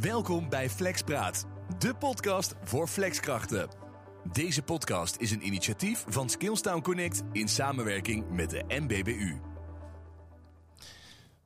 Welkom 0.00 0.48
bij 0.48 0.70
Flexpraat, 0.70 1.46
de 1.78 1.94
podcast 1.94 2.54
voor 2.64 2.88
flexkrachten. 2.88 3.68
Deze 4.32 4.62
podcast 4.62 5.16
is 5.16 5.30
een 5.30 5.46
initiatief 5.46 6.04
van 6.08 6.28
Skillstown 6.28 6.80
Connect 6.80 7.22
in 7.32 7.48
samenwerking 7.48 8.30
met 8.30 8.50
de 8.50 8.64
MBBU. 8.68 9.40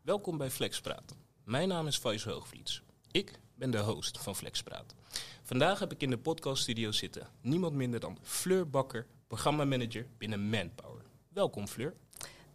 Welkom 0.03 0.38
bij 0.38 0.51
Flexpraat. 0.51 1.17
Mijn 1.45 1.69
naam 1.69 1.87
is 1.87 1.96
Fais 1.96 2.25
Hoogvliets. 2.25 2.83
Ik 3.11 3.38
ben 3.55 3.70
de 3.70 3.79
host 3.79 4.19
van 4.19 4.37
Flexpraat. 4.37 4.95
Vandaag 5.43 5.79
heb 5.79 5.93
ik 5.93 6.03
in 6.03 6.11
de 6.11 6.19
podcaststudio 6.19 6.91
zitten 6.91 7.29
niemand 7.41 7.75
minder 7.75 8.00
dan 8.00 8.19
Fleur 8.23 8.71
Bakker, 8.71 9.07
programmamanager 9.27 10.07
binnen 10.19 10.48
Manpower. 10.48 11.03
Welkom 11.29 11.66
Fleur. 11.66 11.95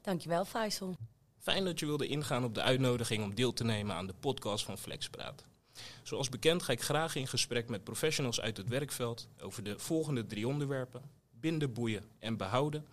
Dankjewel 0.02 0.46
Faisal. 0.46 0.96
Fijn 1.40 1.66
dat 1.66 1.80
je 1.80 1.86
wilde 1.86 2.08
ingaan 2.08 2.44
op 2.44 2.56
de 2.56 2.62
uitnodiging 2.62 3.24
om 3.24 3.36
deel 3.36 3.54
te 3.54 3.64
nemen 3.64 3.96
aan 3.96 4.08
de 4.08 4.16
podcast 4.20 4.66
van 4.66 4.78
Flexpraat. 4.78 5.46
Zoals 6.04 6.30
bekend 6.30 6.64
ga 6.64 6.72
ik 6.72 6.82
graag 6.82 7.16
in 7.16 7.28
gesprek 7.28 7.70
met 7.70 7.84
professionals 7.84 8.42
uit 8.42 8.58
het 8.58 8.68
werkveld 8.68 9.28
over 9.42 9.64
de 9.64 9.80
volgende 9.80 10.26
drie 10.26 10.48
onderwerpen: 10.48 11.02
binden, 11.32 11.74
boeien 11.74 12.04
en 12.20 12.38
behouden, 12.38 12.86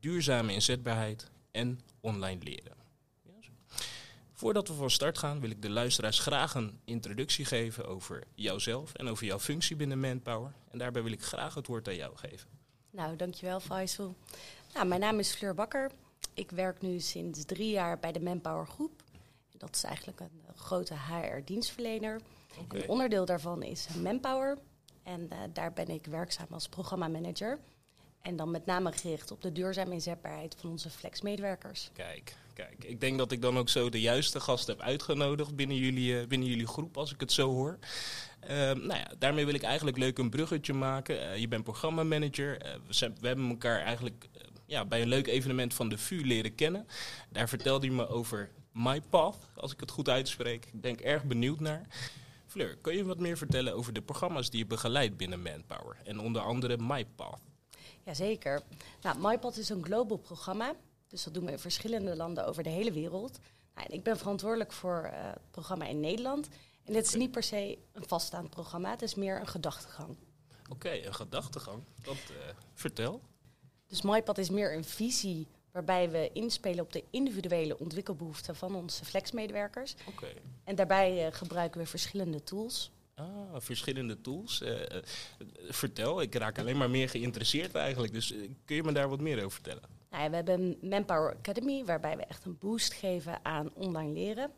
duurzame 0.00 0.52
inzetbaarheid 0.52 1.30
en 1.50 1.80
online 2.00 2.44
leren. 2.44 2.76
Voordat 4.36 4.68
we 4.68 4.74
van 4.74 4.90
start 4.90 5.18
gaan, 5.18 5.40
wil 5.40 5.50
ik 5.50 5.62
de 5.62 5.70
luisteraars 5.70 6.18
graag 6.18 6.54
een 6.54 6.80
introductie 6.84 7.44
geven 7.44 7.86
over 7.86 8.22
jouzelf 8.34 8.94
en 8.94 9.08
over 9.08 9.26
jouw 9.26 9.38
functie 9.38 9.76
binnen 9.76 10.00
Manpower. 10.00 10.52
En 10.70 10.78
daarbij 10.78 11.02
wil 11.02 11.12
ik 11.12 11.22
graag 11.22 11.54
het 11.54 11.66
woord 11.66 11.88
aan 11.88 11.96
jou 11.96 12.16
geven. 12.16 12.48
Nou, 12.90 13.16
dankjewel 13.16 13.60
Faisal. 13.60 14.16
Nou, 14.74 14.86
mijn 14.86 15.00
naam 15.00 15.18
is 15.18 15.34
Fleur 15.34 15.54
Bakker. 15.54 15.90
Ik 16.34 16.50
werk 16.50 16.82
nu 16.82 17.00
sinds 17.00 17.44
drie 17.44 17.70
jaar 17.70 17.98
bij 17.98 18.12
de 18.12 18.20
Manpower 18.20 18.66
Groep. 18.66 19.02
Dat 19.58 19.74
is 19.74 19.84
eigenlijk 19.84 20.20
een 20.20 20.42
uh, 20.42 20.56
grote 20.56 20.94
HR-dienstverlener. 20.94 22.20
Een 22.68 22.88
onderdeel 22.88 23.24
daarvan 23.24 23.62
is 23.62 23.88
Manpower. 24.02 24.58
En 25.02 25.20
uh, 25.32 25.38
daar 25.52 25.72
ben 25.72 25.88
ik 25.88 26.06
werkzaam 26.06 26.46
als 26.50 26.68
programmamanager. 26.68 27.58
En 28.22 28.36
dan 28.36 28.50
met 28.50 28.66
name 28.66 28.92
gericht 28.92 29.30
op 29.30 29.42
de 29.42 29.52
duurzame 29.52 29.92
inzetbaarheid 29.92 30.56
van 30.58 30.70
onze 30.70 30.90
flexmedewerkers. 30.90 31.90
Kijk, 31.92 32.36
kijk. 32.54 32.84
Ik 32.84 33.00
denk 33.00 33.18
dat 33.18 33.32
ik 33.32 33.42
dan 33.42 33.58
ook 33.58 33.68
zo 33.68 33.88
de 33.88 34.00
juiste 34.00 34.40
gast 34.40 34.66
heb 34.66 34.80
uitgenodigd 34.80 35.56
binnen 35.56 35.76
jullie, 35.76 36.12
uh, 36.12 36.26
binnen 36.26 36.48
jullie 36.48 36.66
groep, 36.66 36.96
als 36.96 37.12
ik 37.12 37.20
het 37.20 37.32
zo 37.32 37.52
hoor. 37.52 37.78
nou 38.48 38.94
ja, 38.94 39.10
daarmee 39.18 39.44
wil 39.44 39.54
ik 39.54 39.62
eigenlijk 39.62 39.96
leuk 39.96 40.18
een 40.18 40.30
bruggetje 40.30 40.72
maken. 40.72 41.40
je 41.40 41.48
bent 41.48 41.64
programmamanager. 41.64 42.58
we, 42.86 42.94
zijn, 42.94 43.16
we 43.20 43.26
hebben 43.26 43.48
elkaar 43.48 43.80
eigenlijk 43.80 44.28
ja, 44.66 44.84
bij 44.84 45.02
een 45.02 45.08
leuk 45.08 45.26
evenement 45.26 45.74
van 45.74 45.88
de 45.88 45.98
VU 45.98 46.26
leren 46.26 46.54
kennen. 46.54 46.86
Daar 47.30 47.48
vertelde 47.48 47.86
hij 47.86 47.96
me 47.96 48.08
over 48.08 48.50
MyPath, 48.76 49.36
als 49.54 49.72
ik 49.72 49.80
het 49.80 49.90
goed 49.90 50.08
uitspreek. 50.08 50.66
Ik 50.66 50.80
ben 50.80 51.04
erg 51.04 51.24
benieuwd 51.24 51.60
naar. 51.60 51.86
Fleur, 52.46 52.76
kun 52.76 52.96
je 52.96 53.04
wat 53.04 53.18
meer 53.18 53.36
vertellen 53.36 53.74
over 53.74 53.92
de 53.92 54.02
programma's 54.02 54.50
die 54.50 54.58
je 54.58 54.66
begeleidt 54.66 55.16
binnen 55.16 55.42
Manpower? 55.42 55.96
En 56.04 56.20
onder 56.20 56.42
andere 56.42 56.76
MyPath. 56.80 57.40
Jazeker. 58.04 58.62
Nou, 59.02 59.16
MyPath 59.20 59.56
is 59.56 59.68
een 59.68 59.84
global 59.84 60.16
programma. 60.16 60.74
Dus 61.08 61.24
dat 61.24 61.34
doen 61.34 61.44
we 61.44 61.50
in 61.50 61.58
verschillende 61.58 62.16
landen 62.16 62.46
over 62.46 62.62
de 62.62 62.70
hele 62.70 62.92
wereld. 62.92 63.38
Nou, 63.74 63.86
ik 63.90 64.02
ben 64.02 64.18
verantwoordelijk 64.18 64.72
voor 64.72 65.02
uh, 65.04 65.10
het 65.12 65.50
programma 65.50 65.86
in 65.86 66.00
Nederland. 66.00 66.48
En 66.84 66.92
dit 66.92 67.06
is 67.06 67.14
niet 67.14 67.30
per 67.30 67.42
se 67.42 67.78
een 67.92 68.06
vaststaand 68.06 68.50
programma, 68.50 68.90
het 68.90 69.02
is 69.02 69.14
meer 69.14 69.40
een 69.40 69.46
gedachtegang. 69.46 70.08
Oké, 70.08 70.72
okay, 70.72 71.04
een 71.04 71.14
gedachtegang. 71.14 71.82
Dat, 72.02 72.14
uh, 72.14 72.36
vertel. 72.74 73.20
Dus 73.86 74.02
MyPad 74.02 74.38
is 74.38 74.50
meer 74.50 74.74
een 74.74 74.84
visie 74.84 75.46
waarbij 75.76 76.10
we 76.10 76.30
inspelen 76.32 76.84
op 76.84 76.92
de 76.92 77.04
individuele 77.10 77.78
ontwikkelbehoeften 77.78 78.56
van 78.56 78.74
onze 78.74 79.04
flexmedewerkers. 79.04 79.94
Okay. 80.08 80.34
En 80.64 80.74
daarbij 80.74 81.26
uh, 81.26 81.32
gebruiken 81.32 81.80
we 81.80 81.86
verschillende 81.86 82.42
tools. 82.42 82.90
Ah, 83.14 83.26
verschillende 83.56 84.20
tools. 84.20 84.62
Uh, 84.62 84.70
uh, 84.70 84.86
vertel, 85.68 86.20
ik 86.20 86.34
raak 86.34 86.58
alleen 86.58 86.76
maar 86.76 86.90
meer 86.90 87.08
geïnteresseerd 87.08 87.74
eigenlijk. 87.74 88.12
Dus 88.12 88.34
kun 88.64 88.76
je 88.76 88.82
me 88.82 88.92
daar 88.92 89.08
wat 89.08 89.20
meer 89.20 89.36
over 89.38 89.50
vertellen? 89.50 89.95
Nou 90.10 90.22
ja, 90.22 90.30
we 90.30 90.36
hebben 90.36 90.76
Manpower 90.80 91.36
Academy 91.36 91.84
waarbij 91.84 92.16
we 92.16 92.24
echt 92.24 92.44
een 92.44 92.58
boost 92.58 92.92
geven 92.92 93.44
aan 93.44 93.70
online 93.74 94.12
leren. 94.12 94.50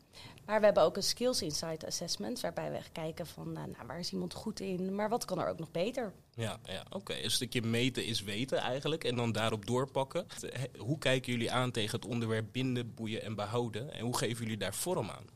Maar 0.46 0.58
we 0.58 0.64
hebben 0.64 0.82
ook 0.82 0.96
een 0.96 1.02
Skills 1.02 1.42
Insight 1.42 1.84
Assessment 1.84 2.40
waarbij 2.40 2.70
we 2.70 2.76
echt 2.76 2.92
kijken 2.92 3.26
van 3.26 3.52
nou, 3.52 3.68
waar 3.86 3.98
is 3.98 4.12
iemand 4.12 4.34
goed 4.34 4.60
in, 4.60 4.94
maar 4.94 5.08
wat 5.08 5.24
kan 5.24 5.40
er 5.40 5.48
ook 5.48 5.58
nog 5.58 5.70
beter. 5.70 6.12
Ja, 6.34 6.58
ja 6.64 6.80
oké. 6.86 6.96
Okay. 6.96 7.24
Een 7.24 7.30
stukje 7.30 7.62
meten 7.62 8.04
is 8.04 8.22
weten 8.22 8.58
eigenlijk 8.58 9.04
en 9.04 9.16
dan 9.16 9.32
daarop 9.32 9.66
doorpakken. 9.66 10.26
Hoe 10.78 10.98
kijken 10.98 11.32
jullie 11.32 11.52
aan 11.52 11.70
tegen 11.70 12.00
het 12.00 12.08
onderwerp 12.08 12.46
binden, 12.52 12.94
boeien 12.94 13.22
en 13.22 13.34
behouden 13.34 13.92
en 13.92 14.04
hoe 14.04 14.16
geven 14.16 14.42
jullie 14.42 14.58
daar 14.58 14.74
vorm 14.74 15.10
aan? 15.10 15.26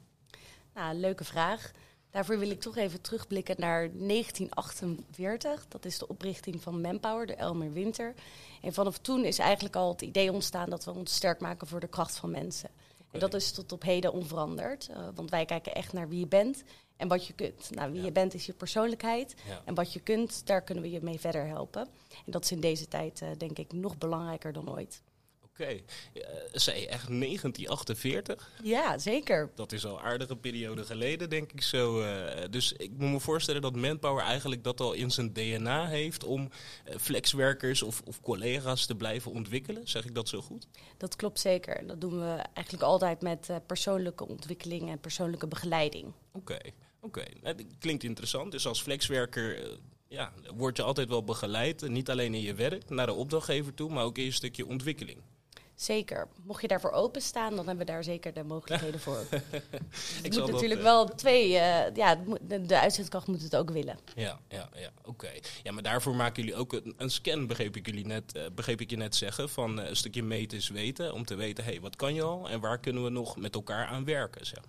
Nou, 0.75 0.95
leuke 0.95 1.25
vraag. 1.25 1.71
Daarvoor 2.13 2.39
wil 2.39 2.51
ik 2.51 2.61
toch 2.61 2.77
even 2.77 3.01
terugblikken 3.01 3.55
naar 3.59 3.91
1948. 3.93 5.69
Dat 5.69 5.85
is 5.85 5.99
de 5.99 6.09
oprichting 6.09 6.63
van 6.63 6.81
Manpower, 6.81 7.27
de 7.27 7.35
Elmer 7.35 7.73
Winter. 7.73 8.15
En 8.63 8.73
vanaf 8.73 8.99
toen 8.99 9.25
is 9.25 9.39
eigenlijk 9.39 9.77
al 9.77 9.89
het 9.89 10.03
idee 10.03 10.33
ontstaan 10.33 10.71
dat 10.71 10.85
we 10.85 10.95
ons 10.95 11.15
sterk 11.15 11.41
maken 11.41 11.67
voor 11.67 11.81
de 11.81 11.89
kracht 11.89 12.17
van 12.17 12.31
mensen. 12.31 12.71
En 13.11 13.21
dat 13.21 13.35
is 13.35 13.53
tot 13.53 13.73
op 13.73 13.83
heden 13.83 14.13
onveranderd. 14.13 14.89
Uh, 14.91 15.09
want 15.15 15.31
wij 15.31 15.45
kijken 15.45 15.75
echt 15.75 15.93
naar 15.93 16.09
wie 16.09 16.19
je 16.19 16.27
bent 16.27 16.63
en 16.97 17.09
wat 17.09 17.27
je 17.27 17.33
kunt. 17.33 17.71
Nou, 17.71 17.91
wie 17.91 18.01
ja. 18.01 18.07
je 18.07 18.13
bent 18.13 18.35
is 18.35 18.47
je 18.47 18.53
persoonlijkheid. 18.53 19.35
Ja. 19.49 19.63
En 19.65 19.75
wat 19.75 19.93
je 19.93 20.01
kunt, 20.01 20.47
daar 20.47 20.63
kunnen 20.63 20.85
we 20.85 20.91
je 20.91 21.03
mee 21.03 21.21
verder 21.21 21.47
helpen. 21.47 21.89
En 22.27 22.33
dat 22.33 22.45
is 22.45 22.53
in 22.53 22.61
deze 22.61 22.89
tijd 22.89 23.21
uh, 23.21 23.29
denk 23.39 23.59
ik 23.59 23.73
nog 23.73 23.99
belangrijker 23.99 24.53
dan 24.53 24.71
ooit. 24.71 25.03
Oké, 25.63 25.81
okay. 26.15 26.51
zei 26.53 26.81
je 26.81 26.89
echt 26.89 27.07
1948? 27.07 28.51
Ja, 28.63 28.99
zeker. 28.99 29.51
Dat 29.55 29.73
is 29.73 29.87
al 29.87 29.99
een 29.99 30.05
aardige 30.05 30.37
periode 30.37 30.85
geleden, 30.85 31.31
denk 31.31 31.53
ik 31.53 31.63
zo. 31.63 32.03
Uh, 32.03 32.25
dus 32.51 32.73
ik 32.73 32.91
moet 32.97 33.11
me 33.11 33.21
voorstellen 33.21 33.63
dat 33.63 33.77
Manpower 33.77 34.23
eigenlijk 34.23 34.65
dat 34.65 34.81
al 34.81 34.93
in 34.93 35.11
zijn 35.11 35.33
DNA 35.33 35.87
heeft 35.87 36.25
om 36.25 36.41
uh, 36.89 36.97
flexwerkers 36.97 37.83
of, 37.83 38.03
of, 38.05 38.21
collega's 38.21 38.87
te 38.87 38.95
blijven 38.95 39.33
ontwikkelen. 39.33 39.89
Zeg 39.89 40.05
ik 40.05 40.15
dat 40.15 40.29
zo 40.29 40.41
goed? 40.41 40.69
Dat 40.97 41.17
klopt 41.17 41.41
zeker. 41.41 41.87
Dat 41.87 42.01
doen 42.01 42.21
we 42.21 42.43
eigenlijk 42.53 42.85
altijd 42.85 43.21
met 43.21 43.49
uh, 43.51 43.57
persoonlijke 43.67 44.29
ontwikkeling 44.29 44.91
en 44.91 44.99
persoonlijke 44.99 45.47
begeleiding. 45.47 46.05
Oké, 46.05 46.53
okay. 46.53 46.73
oké. 47.01 47.21
Okay. 47.41 47.55
Dat 47.55 47.67
klinkt 47.79 48.03
interessant. 48.03 48.53
Dus 48.53 48.67
als 48.67 48.83
flexwerker 48.83 49.79
ja, 50.13 50.33
word 50.55 50.77
je 50.77 50.83
altijd 50.83 51.09
wel 51.09 51.25
begeleid. 51.25 51.89
Niet 51.89 52.11
alleen 52.11 52.35
in 52.35 52.41
je 52.41 52.55
werk, 52.55 52.91
naar 52.91 53.07
de 53.07 53.13
opdrachtgever 53.13 53.75
toe, 53.75 53.91
maar 53.91 54.05
ook 54.05 54.19
in 54.19 54.25
je 54.25 54.31
stukje 54.31 54.67
ontwikkeling. 54.67 55.19
Zeker. 55.83 56.29
Mocht 56.43 56.63
je 56.63 56.69
daarvoor 56.69 56.91
openstaan, 56.91 57.57
dan 57.57 57.67
hebben 57.67 57.87
we 57.87 57.93
daar 57.93 58.05
zeker 58.05 58.33
de 58.33 58.45
mogelijkheden 58.45 59.01
voor. 59.01 59.25
ik 60.23 60.33
moet 60.33 60.51
natuurlijk 60.51 60.75
dat, 60.75 60.83
wel 60.83 61.09
twee, 61.09 61.49
uh, 61.49 61.95
ja, 61.95 62.19
de, 62.41 62.67
de 62.67 62.81
uitzendkracht 62.81 63.27
moet 63.27 63.43
het 63.43 63.57
ook 63.57 63.71
willen. 63.71 63.99
Ja, 64.15 64.39
ja, 64.49 64.69
ja 64.75 64.91
oké. 64.99 65.09
Okay. 65.09 65.43
Ja, 65.63 65.73
maar 65.73 65.83
daarvoor 65.83 66.15
maken 66.15 66.43
jullie 66.43 66.59
ook 66.59 66.73
een, 66.73 66.95
een 66.97 67.11
scan, 67.11 67.47
begreep 67.47 67.77
ik, 67.77 67.87
jullie 67.87 68.07
net, 68.07 68.37
uh, 68.37 68.43
begreep 68.55 68.81
ik 68.81 68.91
je 68.91 68.97
net 68.97 69.15
zeggen, 69.15 69.49
van 69.49 69.81
uh, 69.81 69.89
een 69.89 69.97
stukje 69.97 70.23
meten 70.23 70.59
is 70.59 70.69
weten, 70.69 71.13
om 71.13 71.25
te 71.25 71.35
weten, 71.35 71.65
hé, 71.65 71.71
hey, 71.71 71.81
wat 71.81 71.97
kan 71.97 72.15
je 72.15 72.23
al 72.23 72.49
en 72.49 72.61
waar 72.61 72.79
kunnen 72.79 73.05
we 73.05 73.11
nog 73.11 73.37
met 73.37 73.55
elkaar 73.55 73.87
aan 73.87 74.05
werken, 74.05 74.47
zeg. 74.47 74.65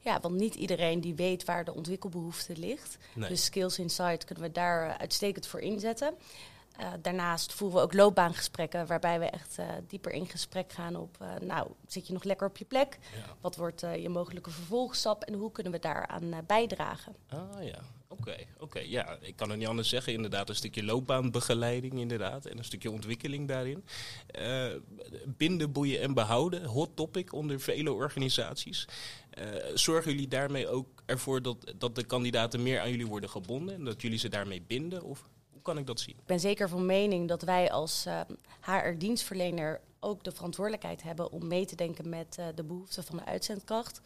Ja, 0.00 0.20
want 0.20 0.34
niet 0.34 0.54
iedereen 0.54 1.00
die 1.00 1.14
weet 1.14 1.44
waar 1.44 1.64
de 1.64 1.74
ontwikkelbehoefte 1.74 2.56
ligt. 2.56 2.98
Nee. 3.14 3.28
Dus 3.28 3.44
Skills 3.44 3.78
Insight 3.78 4.24
kunnen 4.24 4.44
we 4.44 4.52
daar 4.52 4.98
uitstekend 4.98 5.46
voor 5.46 5.60
inzetten. 5.60 6.14
Uh, 6.80 6.92
daarnaast 7.02 7.52
voeren 7.52 7.78
we 7.78 7.82
ook 7.82 7.94
loopbaangesprekken, 7.94 8.86
waarbij 8.86 9.18
we 9.18 9.24
echt 9.24 9.58
uh, 9.58 9.66
dieper 9.86 10.12
in 10.12 10.26
gesprek 10.26 10.72
gaan 10.72 10.96
op, 10.96 11.18
uh, 11.22 11.34
nou, 11.40 11.68
zit 11.86 12.06
je 12.06 12.12
nog 12.12 12.24
lekker 12.24 12.46
op 12.46 12.56
je 12.56 12.64
plek? 12.64 12.98
Ja. 13.14 13.36
Wat 13.40 13.56
wordt 13.56 13.80
je 13.80 14.08
mogelijke 14.08 14.50
vervolgstap 14.50 15.22
en 15.22 15.34
hoe 15.34 15.52
kunnen 15.52 15.72
we 15.72 15.78
daaraan 15.78 16.34
bijdragen? 16.46 17.16
Ah 17.28 17.38
ja, 17.60 17.78
oké. 18.08 18.20
Okay, 18.20 18.46
okay. 18.58 18.88
Ja, 18.88 19.18
ik 19.20 19.36
kan 19.36 19.50
het 19.50 19.58
niet 19.58 19.68
anders 19.68 19.88
zeggen. 19.88 20.12
Inderdaad, 20.12 20.48
een 20.48 20.54
stukje 20.54 20.84
loopbaanbegeleiding 20.84 21.94
inderdaad 21.94 22.46
en 22.46 22.58
een 22.58 22.64
stukje 22.64 22.90
ontwikkeling 22.90 23.48
daarin. 23.48 23.84
binden, 25.26 25.72
boeien 25.72 26.00
en 26.00 26.14
behouden, 26.14 26.64
hot 26.64 26.96
topic 26.96 27.32
onder 27.32 27.60
vele 27.60 27.92
organisaties. 27.92 28.88
zorgen 29.74 30.10
jullie 30.10 30.28
daarmee 30.28 30.68
ook 30.68 31.02
ervoor 31.06 31.42
dat, 31.42 31.74
dat 31.76 31.94
de 31.94 32.04
kandidaten 32.04 32.62
meer 32.62 32.80
aan 32.80 32.90
jullie 32.90 33.06
worden 33.06 33.30
gebonden 33.30 33.74
en 33.74 33.84
dat 33.84 34.02
jullie 34.02 34.18
ze 34.18 34.28
daarmee 34.28 34.62
binden? 34.62 35.02
Of? 35.02 35.28
Kan 35.68 35.78
ik 35.78 35.86
dat 35.86 36.00
zien? 36.00 36.14
Ik 36.14 36.26
ben 36.26 36.40
zeker 36.40 36.68
van 36.68 36.86
mening 36.86 37.28
dat 37.28 37.42
wij 37.42 37.70
als 37.70 38.04
uh, 38.06 38.20
HR-dienstverlener 38.60 39.80
ook 40.00 40.24
de 40.24 40.32
verantwoordelijkheid 40.32 41.02
hebben 41.02 41.32
om 41.32 41.46
mee 41.46 41.66
te 41.66 41.76
denken 41.76 42.08
met 42.08 42.36
uh, 42.40 42.46
de 42.54 42.62
behoeften 42.62 43.04
van 43.04 43.16
de 43.16 43.24
uitzendkracht. 43.24 44.00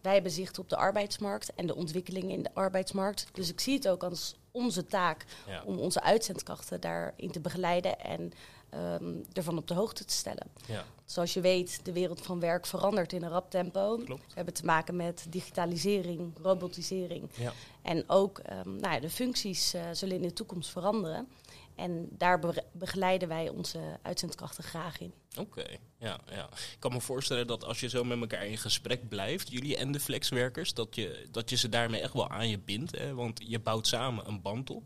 Wij 0.00 0.12
hebben 0.12 0.32
zicht 0.32 0.58
op 0.58 0.68
de 0.68 0.76
arbeidsmarkt 0.76 1.54
en 1.54 1.66
de 1.66 1.74
ontwikkeling 1.74 2.30
in 2.30 2.42
de 2.42 2.54
arbeidsmarkt. 2.54 3.26
Dus 3.32 3.48
ik 3.48 3.60
zie 3.60 3.74
het 3.74 3.88
ook 3.88 4.02
als 4.02 4.36
onze 4.50 4.86
taak 4.86 5.24
ja. 5.46 5.62
om 5.64 5.78
onze 5.78 6.02
uitzendkrachten 6.02 6.80
daarin 6.80 7.30
te 7.30 7.40
begeleiden 7.40 8.00
en 8.00 8.32
ehm, 8.70 9.14
ervan 9.32 9.58
op 9.58 9.66
de 9.66 9.74
hoogte 9.74 10.04
te 10.04 10.12
stellen. 10.14 10.46
Ja, 10.66 10.84
Zoals 11.04 11.34
je 11.34 11.40
weet, 11.40 11.80
de 11.84 11.92
wereld 11.92 12.20
van 12.22 12.40
werk 12.40 12.66
verandert 12.66 13.12
in 13.12 13.22
een 13.22 13.30
rap 13.30 13.50
tempo. 13.50 13.96
Klopt. 14.04 14.26
We 14.26 14.32
hebben 14.34 14.54
te 14.54 14.64
maken 14.64 14.96
met 14.96 15.26
digitalisering, 15.28 16.32
robotisering. 16.42 17.28
ja. 17.36 17.52
En 17.82 18.04
ook 18.08 18.38
ehm, 18.38 18.76
nou 18.76 18.94
ja, 18.94 19.00
de 19.00 19.10
functies 19.10 19.74
eh, 19.74 19.82
zullen 19.92 20.16
in 20.16 20.22
de 20.22 20.32
toekomst 20.32 20.70
veranderen. 20.70 21.28
En 21.74 22.08
daar 22.10 22.38
be- 22.38 22.64
begeleiden 22.72 23.28
wij 23.28 23.48
onze 23.48 23.80
uitzendkrachten 24.02 24.64
graag 24.64 25.00
in. 25.00 25.12
Oké, 25.38 25.64
ja, 25.98 26.18
ja. 26.30 26.44
Ik 26.52 26.76
kan 26.78 26.92
me 26.92 27.00
voorstellen 27.00 27.46
dat 27.46 27.64
als 27.64 27.80
je 27.80 27.88
zo 27.88 28.04
met 28.04 28.20
elkaar 28.20 28.46
in 28.46 28.58
gesprek 28.58 29.08
blijft, 29.08 29.50
jullie 29.50 29.76
en 29.76 29.92
de 29.92 30.00
flexwerkers, 30.00 30.74
dat 30.74 30.94
je, 30.94 31.26
dat 31.30 31.50
je 31.50 31.56
ze 31.56 31.68
daarmee 31.68 32.00
echt 32.00 32.12
wel 32.12 32.28
aan 32.30 32.48
je 32.48 32.58
bindt. 32.58 32.98
Hè? 32.98 33.14
Want 33.14 33.40
je 33.46 33.58
bouwt 33.58 33.86
samen 33.86 34.28
een 34.28 34.42
band 34.42 34.70
op. 34.70 34.82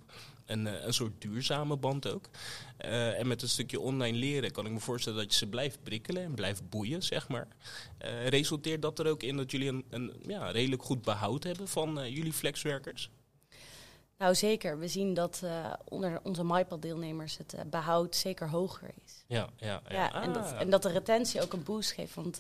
Een, 0.53 0.67
eh, 0.67 0.85
een 0.85 0.95
soort 0.95 1.21
duurzame 1.21 1.77
band 1.77 2.09
ook. 2.09 2.29
Eh, 2.77 3.19
en 3.19 3.27
met 3.27 3.43
een 3.43 3.49
stukje 3.49 3.81
online 3.81 4.19
leren 4.19 4.51
kan 4.51 4.67
ik 4.67 4.73
me 4.73 4.81
voorstellen 4.81 5.19
dat 5.19 5.33
je 5.33 5.39
ze 5.39 5.47
blijft 5.47 5.83
prikkelen 5.83 6.23
en 6.23 6.35
blijft 6.35 6.69
boeien, 6.69 7.03
zeg 7.03 7.29
maar. 7.29 7.49
Eh, 7.99 8.27
resulteert 8.29 8.83
dat 8.83 8.99
er 8.99 9.07
ook 9.07 9.23
in 9.23 9.37
dat 9.37 9.51
jullie 9.51 9.69
een, 9.69 9.85
een 9.91 10.13
ja, 10.27 10.51
redelijk 10.51 10.83
goed 10.83 11.03
behoud 11.03 11.43
hebben 11.45 11.69
van 11.69 12.13
jullie 12.13 12.33
flexwerkers? 12.33 13.11
Nou 14.19 14.35
zeker, 14.35 14.79
we 14.79 14.89
zien 14.89 15.15
dat 15.15 15.43
onder 15.85 16.21
onze 16.23 16.45
MyPad-deelnemers 16.45 17.39
het 17.39 17.55
eh, 17.55 17.61
behoud 17.67 18.17
zeker 18.17 18.49
hoger 18.49 18.91
is. 19.05 19.25
Ja, 19.27 19.49
ja, 19.57 19.83
ja. 19.89 19.95
Ja, 19.95 20.23
en, 20.23 20.33
dat, 20.33 20.53
Ah, 20.53 20.61
en 20.61 20.71
dat 20.71 20.83
de 20.83 20.89
retentie 20.89 21.43
ook 21.43 21.53
een 21.53 21.63
boost 21.63 21.93
geeft. 21.93 22.15
Want 22.15 22.37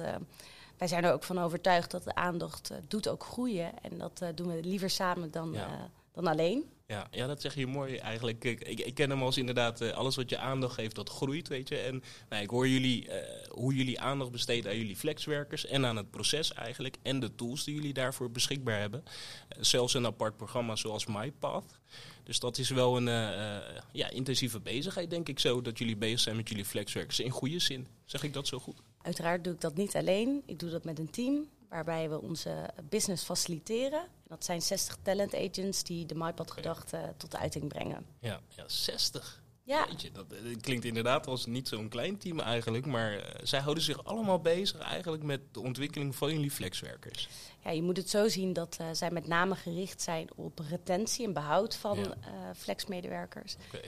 wij 0.78 0.88
zijn 0.88 1.04
er 1.04 1.12
ook 1.12 1.22
van 1.24 1.38
overtuigd 1.38 1.90
dat 1.90 2.04
de 2.04 2.14
aandacht 2.14 2.70
doet 2.88 3.08
ook 3.08 3.24
groeien. 3.24 3.72
En 3.82 3.98
dat 3.98 4.22
doen 4.34 4.48
we 4.54 4.60
liever 4.62 4.90
samen 4.90 5.30
dan, 5.30 5.52
Ja. 5.52 5.90
dan 6.12 6.26
alleen. 6.26 6.64
Ja, 6.92 7.06
ja, 7.10 7.26
dat 7.26 7.40
zeg 7.40 7.54
je 7.54 7.66
mooi 7.66 7.96
eigenlijk. 7.96 8.44
Ik, 8.44 8.60
ik, 8.60 8.94
ken 8.94 9.10
hem 9.10 9.22
als 9.22 9.36
inderdaad 9.36 9.80
eh, 9.80 9.90
alles 9.90 10.16
wat 10.16 10.30
je 10.30 10.38
aandacht 10.38 10.74
geeft, 10.74 10.94
dat 10.94 11.08
groeit, 11.08 11.48
weet 11.48 11.68
je. 11.68 11.76
En 11.76 12.02
nou, 12.28 12.42
ik 12.42 12.50
hoor 12.50 12.68
jullie, 12.68 13.08
eh, 13.08 13.48
hoe 13.50 13.74
jullie 13.74 14.00
aandacht 14.00 14.30
besteedt 14.30 14.66
aan 14.66 14.76
jullie 14.76 14.96
flexwerkers 14.96 15.66
en 15.66 15.86
aan 15.86 15.96
het 15.96 16.10
proces 16.10 16.52
eigenlijk. 16.52 16.96
En 17.02 17.20
de 17.20 17.34
tools 17.34 17.64
die 17.64 17.74
jullie 17.74 17.92
daarvoor 17.92 18.30
beschikbaar 18.30 18.78
hebben. 18.80 19.04
Eh, 19.48 19.58
zelfs 19.60 19.94
een 19.94 20.06
apart 20.06 20.36
programma 20.36 20.76
zoals 20.76 21.06
MyPath. 21.06 21.78
Dus 22.24 22.38
dat 22.38 22.58
is 22.58 22.70
wel 22.70 22.96
een 22.96 23.06
ja, 23.92 24.10
intensieve 24.10 24.60
bezigheid, 24.60 25.10
denk 25.10 25.28
ik 25.28 25.38
zo, 25.38 25.62
dat 25.62 25.78
jullie 25.78 25.96
bezig 25.96 26.20
zijn 26.20 26.36
met 26.36 26.48
jullie 26.48 26.64
flexwerkers. 26.64 27.20
In 27.20 27.30
goede 27.30 27.58
zin. 27.58 27.86
Zeg 28.04 28.22
ik 28.22 28.32
dat 28.32 28.46
zo 28.46 28.58
goed? 28.58 28.76
Uiteraard 29.02 29.44
doe 29.44 29.52
ik 29.52 29.60
dat 29.60 29.76
niet 29.76 29.96
alleen. 29.96 30.42
Ik 30.46 30.58
doe 30.58 30.70
dat 30.70 30.84
met 30.84 30.98
een 30.98 31.10
team 31.10 31.48
waarbij 31.68 32.08
we 32.08 32.20
onze 32.20 32.70
business 32.88 33.24
faciliteren. 33.24 34.02
Dat 34.32 34.44
zijn 34.44 34.62
60 34.62 34.96
talent 35.02 35.34
agents 35.34 35.82
die 35.82 36.06
de 36.06 36.14
MyPad-gedachte 36.14 37.14
tot 37.16 37.36
uiting 37.36 37.68
brengen. 37.68 38.06
Ja, 38.20 38.40
ja 38.48 38.64
60. 38.66 39.42
Ja, 39.62 39.86
Jeetje, 39.88 40.12
dat, 40.12 40.32
eh, 40.32 40.56
klinkt 40.60 40.84
inderdaad 40.84 41.26
als 41.26 41.46
niet 41.46 41.68
zo'n 41.68 41.88
klein 41.88 42.18
team 42.18 42.40
eigenlijk. 42.40 42.86
Maar 42.86 43.12
eh, 43.18 43.40
zij 43.42 43.60
houden 43.60 43.82
zich 43.84 44.04
allemaal 44.04 44.40
bezig 44.40 44.78
eigenlijk 44.80 45.22
met 45.22 45.40
de 45.54 45.60
ontwikkeling 45.60 46.16
van 46.16 46.32
jullie 46.32 46.50
flexwerkers. 46.50 47.28
ja, 47.64 47.70
je 47.70 47.82
moet 47.82 47.96
het 47.96 48.10
zo 48.10 48.28
zien 48.28 48.52
dat 48.52 48.76
eh, 48.80 48.86
zij 48.92 49.10
met 49.10 49.26
name 49.26 49.54
gericht 49.54 50.02
zijn 50.02 50.28
op 50.34 50.58
retentie 50.68 51.26
en 51.26 51.32
behoud 51.32 51.76
van 51.76 51.98
Ja. 51.98 52.54
flexmedewerkers. 52.54 53.56
Oké. 53.66 53.80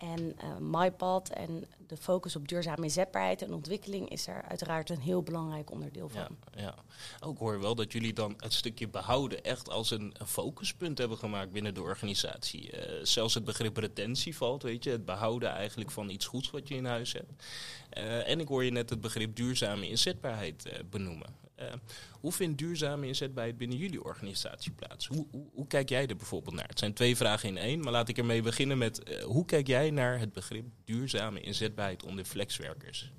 En 0.00 0.34
eh 0.38 0.56
MyPad 0.60 1.28
en 1.28 1.64
de 1.86 1.96
focus 1.96 2.36
op 2.36 2.48
duurzame 2.48 2.82
inzetbaarheid 2.82 3.42
en 3.42 3.52
ontwikkeling 3.52 4.08
is 4.08 4.26
er 4.26 4.42
uiteraard 4.42 4.90
een 4.90 5.00
heel 5.00 5.22
belangrijk 5.22 5.70
onderdeel 5.70 6.08
van. 6.08 6.36
Ja, 6.54 6.60
ja. 6.62 6.74
Ook 7.20 7.38
hoor 7.38 7.60
wel 7.60 7.74
dat 7.74 7.92
jullie 7.92 8.12
dan 8.12 8.34
het 8.36 8.52
stukje 8.52 8.88
behouden 8.88 9.44
echt 9.44 9.70
als 9.70 9.90
een, 9.90 10.14
focuspunt 10.26 10.98
hebben 10.98 11.18
gemaakt 11.18 11.52
binnen 11.52 11.74
de 11.74 11.82
organisatie. 11.82 12.70
Eh, 12.70 13.04
zelfs 13.04 13.34
het 13.34 13.44
begrip 13.44 13.76
retentie 13.76 14.36
valt, 14.36 14.62
weet 14.62 14.84
je, 14.84 14.90
het 14.90 15.04
behouden 15.04 15.50
eigenlijk 15.50 15.90
van 15.90 16.10
iets 16.10 16.26
goeds 16.26 16.50
wat 16.50 16.68
je 16.68 16.74
in 16.74 16.84
huis 16.84 17.12
hebt. 17.12 17.44
Eh, 17.90 18.28
en 18.28 18.40
ik 18.40 18.48
hoor 18.48 18.64
je 18.64 18.70
net 18.70 18.90
het 18.90 19.00
begrip 19.00 19.36
duurzame 19.36 19.88
inzetbaarheid 19.88 20.82
benoemen. 20.90 21.34
Eh, 21.60 21.72
hoe 22.20 22.32
vindt 22.32 22.58
duurzame 22.58 23.06
inzetbaarheid 23.06 23.56
binnen 23.56 23.78
jullie 23.78 24.04
organisatie 24.04 24.72
plaats? 24.72 25.06
Hoe, 25.06 25.26
hoe, 25.30 25.46
hoe 25.54 25.66
kijk 25.66 25.88
jij 25.88 26.06
er 26.06 26.16
bijvoorbeeld 26.16 26.54
naar? 26.54 26.68
Het 26.68 26.78
zijn 26.78 26.94
twee 26.94 27.16
vragen 27.16 27.48
in 27.48 27.56
één, 27.56 27.80
maar 27.80 27.92
laat 27.92 28.08
ik 28.08 28.18
ermee 28.18 28.42
beginnen 28.42 28.78
met 28.78 29.02
eh, 29.02 29.22
hoe 29.22 29.44
kijk 29.44 29.66
jij 29.66 29.90
naar 29.90 30.18
het 30.18 30.32
begrip 30.32 30.64
duurzame 30.84 31.40
inzetbaarheid 31.40 32.04
onder 32.04 32.24
flexwerkers? 32.24 33.12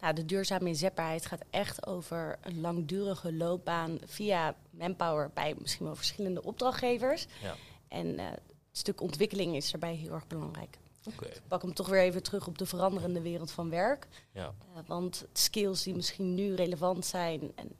Nou, 0.00 0.14
de 0.14 0.24
duurzame 0.24 0.68
inzetbaarheid 0.68 1.26
gaat 1.26 1.44
echt 1.50 1.86
over 1.86 2.38
een 2.42 2.60
langdurige 2.60 3.32
loopbaan 3.32 3.98
via 4.06 4.54
Manpower 4.70 5.30
bij 5.34 5.54
misschien 5.58 5.86
wel 5.86 5.96
verschillende 5.96 6.42
opdrachtgevers. 6.42 7.26
Ja. 7.42 7.54
En 7.88 8.18
eh, 8.18 8.26
het 8.30 8.40
stuk 8.72 9.00
ontwikkeling 9.00 9.56
is 9.56 9.70
daarbij 9.70 9.94
heel 9.94 10.12
erg 10.12 10.26
belangrijk. 10.26 10.78
Ik 11.06 11.42
pak 11.48 11.62
hem 11.62 11.74
toch 11.74 11.88
weer 11.88 12.00
even 12.00 12.22
terug 12.22 12.46
op 12.46 12.58
de 12.58 12.66
veranderende 12.66 13.20
wereld 13.20 13.50
van 13.50 13.70
werk. 13.70 14.06
Ja. 14.32 14.54
Eh, 14.74 14.80
want 14.86 15.26
skills 15.32 15.82
die 15.82 15.94
misschien 15.94 16.34
nu 16.34 16.54
relevant 16.54 17.06
zijn 17.06 17.52
en 17.54 17.72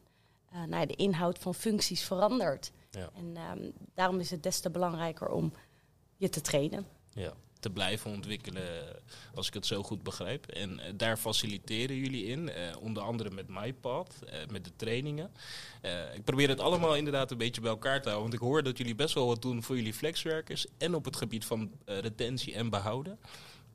eh, 0.50 0.58
nou 0.58 0.80
ja, 0.80 0.86
de 0.86 0.96
inhoud 0.96 1.38
van 1.38 1.54
functies 1.54 2.02
verandert. 2.02 2.72
Ja. 2.90 3.10
En 3.14 3.36
ehm, 3.36 3.70
daarom 3.94 4.20
is 4.20 4.30
het 4.30 4.42
des 4.42 4.60
te 4.60 4.70
belangrijker 4.70 5.28
om 5.28 5.52
je 6.16 6.28
te 6.28 6.40
trainen. 6.40 6.86
Ja, 7.10 7.32
te 7.60 7.70
blijven 7.70 8.10
ontwikkelen, 8.10 8.62
als 9.34 9.46
ik 9.46 9.54
het 9.54 9.66
zo 9.66 9.82
goed 9.82 10.02
begrijp. 10.02 10.46
En 10.46 10.80
eh, 10.80 10.92
daar 10.96 11.16
faciliteren 11.16 11.96
jullie 11.96 12.24
in, 12.24 12.48
eh, 12.48 12.76
onder 12.80 13.02
andere 13.02 13.30
met 13.30 13.48
MyPad, 13.48 14.14
eh, 14.26 14.38
met 14.50 14.64
de 14.64 14.72
trainingen. 14.76 15.30
Eh, 15.82 16.14
ik 16.14 16.24
probeer 16.24 16.48
het 16.48 16.60
allemaal 16.60 16.96
inderdaad 16.96 17.30
een 17.30 17.38
beetje 17.38 17.60
bij 17.60 17.70
elkaar 17.70 18.02
te 18.02 18.08
houden, 18.08 18.30
want 18.30 18.42
ik 18.42 18.48
hoor 18.48 18.62
dat 18.62 18.78
jullie 18.78 18.94
best 18.94 19.14
wel 19.14 19.26
wat 19.26 19.42
doen 19.42 19.62
voor 19.62 19.76
jullie 19.76 19.94
flexwerkers 19.94 20.66
en 20.78 20.94
op 20.94 21.04
het 21.04 21.16
gebied 21.16 21.44
van 21.44 21.70
eh, 21.84 21.98
retentie 21.98 22.54
en 22.54 22.70
behouden. 22.70 23.18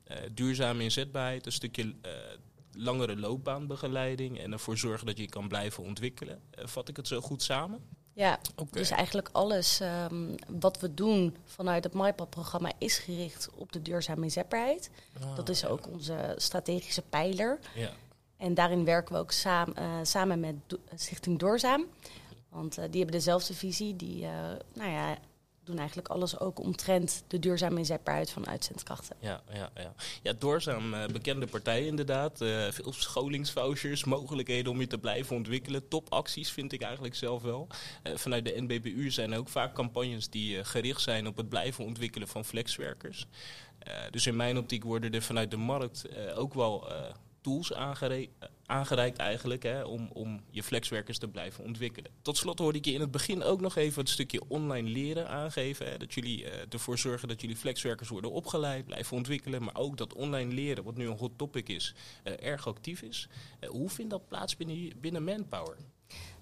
Eh, 0.03 0.17
duurzame 0.31 0.83
inzetbaarheid, 0.83 1.45
een 1.45 1.51
stukje 1.51 1.93
eh, 2.01 2.11
langere 2.71 3.17
loopbaanbegeleiding 3.17 4.39
en 4.39 4.51
ervoor 4.51 4.77
zorgen 4.77 5.05
dat 5.05 5.17
je 5.17 5.27
kan 5.29 5.47
blijven 5.47 5.83
ontwikkelen. 5.83 6.41
Eh, 6.49 6.67
vat 6.67 6.89
ik 6.89 6.97
het 6.97 7.07
zo 7.07 7.21
goed 7.21 7.41
samen? 7.41 7.79
Ja, 8.15 8.39
dus 8.71 8.89
eigenlijk 8.89 9.29
alles 9.31 9.79
ehm, 9.79 10.35
wat 10.47 10.79
we 10.79 10.93
doen 10.93 11.35
vanuit 11.45 11.83
het 11.83 11.93
MyPad-programma 11.93 12.71
is 12.77 12.97
gericht 12.97 13.49
op 13.55 13.71
de 13.71 13.81
duurzame 13.81 14.23
inzetbaarheid. 14.23 14.89
Ah, 15.21 15.35
Dat 15.35 15.49
is 15.49 15.59
ja. 15.59 15.67
ook 15.67 15.87
onze 15.87 16.33
strategische 16.37 17.01
pijler. 17.01 17.59
Ja. 17.75 17.89
En 18.37 18.53
daarin 18.53 18.85
werken 18.85 19.13
we 19.13 19.19
ook 19.19 19.31
saam, 19.31 19.71
eh, 19.75 19.85
samen 20.03 20.39
met 20.39 20.55
Do- 20.67 20.79
Stichting 20.95 21.39
Doorzaam. 21.39 21.85
Want 22.49 22.77
eh, 22.77 22.83
die 22.89 23.01
hebben 23.01 23.17
dezelfde 23.19 23.53
visie. 23.53 23.95
Die 23.95 24.23
eh, 24.25 24.31
nou 24.73 24.91
ja, 24.91 25.17
doen 25.63 25.77
eigenlijk 25.77 26.07
alles 26.07 26.39
ook 26.39 26.59
omtrent 26.59 27.23
de 27.27 27.39
duurzame 27.39 27.77
inzetbaarheid 27.77 28.29
van 28.29 28.47
uitzendkrachten. 28.47 29.15
Ja, 29.19 29.41
ja, 29.53 29.69
ja. 29.75 29.93
ja 30.23 30.33
Doorzaam, 30.33 30.93
eh, 30.93 31.05
bekende 31.05 31.47
partij 31.47 31.85
inderdaad. 31.85 32.41
Eh, 32.41 32.71
veel 32.71 32.93
scholingsvouchers, 32.93 34.03
mogelijkheden 34.03 34.71
om 34.71 34.79
je 34.79 34.87
te 34.87 34.97
blijven 34.97 35.35
ontwikkelen. 35.35 35.87
Topacties 35.87 36.51
vind 36.51 36.71
ik 36.71 36.81
eigenlijk 36.81 37.15
zelf 37.15 37.41
wel. 37.41 37.67
Eh, 38.03 38.15
vanuit 38.15 38.45
de 38.45 38.61
NBBU 38.61 39.11
zijn 39.11 39.33
ook 39.33 39.49
vaak 39.49 39.73
campagnes 39.73 40.29
die 40.29 40.63
gericht 40.63 41.01
zijn 41.01 41.27
op 41.27 41.37
het 41.37 41.49
blijven 41.49 41.85
ontwikkelen 41.85 42.27
van 42.27 42.45
flexwerkers. 42.45 43.27
Dus 44.09 44.27
in 44.27 44.35
mijn 44.35 44.57
optiek 44.57 44.83
worden 44.83 45.11
er 45.13 45.21
vanuit 45.21 45.51
de 45.51 45.57
markt 45.57 46.05
ook 46.35 46.53
wel 46.53 46.87
tools 47.43 47.73
aangere- 47.73 48.27
eh, 48.39 48.49
aangereikt 48.65 49.17
eigenlijk 49.17 49.63
hè, 49.63 49.83
om, 49.83 50.09
om 50.13 50.41
je 50.49 50.63
flexwerkers 50.63 51.17
te 51.17 51.27
blijven 51.27 51.63
ontwikkelen. 51.63 52.11
Tot 52.21 52.37
slot 52.37 52.59
hoorde 52.59 52.77
ik 52.77 52.85
je 52.85 52.91
in 52.91 53.01
het 53.01 53.11
begin 53.11 53.43
ook 53.43 53.61
nog 53.61 53.75
even 53.75 53.99
het 53.99 54.09
stukje 54.09 54.41
online 54.47 54.89
leren 54.89 55.29
aangeven. 55.29 55.85
Hè, 55.85 55.97
dat 55.97 56.13
jullie 56.13 56.49
eh, 56.49 56.65
ervoor 56.69 56.97
zorgen 56.97 57.27
dat 57.27 57.41
jullie 57.41 57.55
flexwerkers 57.55 58.09
worden 58.09 58.31
opgeleid, 58.31 58.85
blijven 58.85 59.17
ontwikkelen. 59.17 59.63
Maar 59.63 59.75
ook 59.75 59.97
dat 59.97 60.13
online 60.13 60.53
leren, 60.53 60.83
wat 60.83 60.97
nu 60.97 61.07
een 61.07 61.17
hot 61.17 61.37
topic 61.37 61.69
is, 61.69 61.95
eh, 62.23 62.33
erg 62.39 62.67
actief 62.67 63.01
is. 63.01 63.27
Eh, 63.59 63.69
hoe 63.69 63.89
vindt 63.89 64.11
dat 64.11 64.27
plaats 64.27 64.57
binnen, 64.57 64.91
binnen 65.01 65.23
Manpower? 65.23 65.77